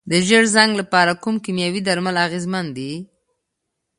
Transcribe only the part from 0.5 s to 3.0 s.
زنګ لپاره کوم کیمیاوي درمل اغیزمن دي؟